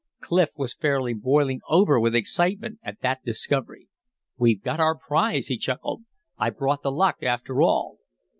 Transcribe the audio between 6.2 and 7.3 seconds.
"I brought the luck